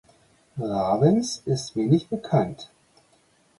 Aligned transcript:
Ravens 0.57 1.43
ist 1.45 1.75
wenig 1.75 2.07
bekannt. 2.09 2.71